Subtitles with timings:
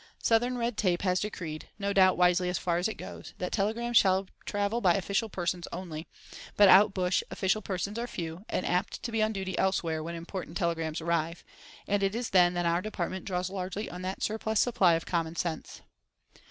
[0.17, 4.81] Southern red tape has decreed—no doubt wisely as far as it goes—that telegrams shall travel
[4.81, 6.07] by official persons only;
[6.57, 10.15] but out bush official persons are few, and apt to be on duty elsewhere when
[10.15, 11.43] important telegrams arrive;
[11.87, 15.35] and it is then that our Department draws largely on that surplus supply of common
[15.35, 15.81] sense.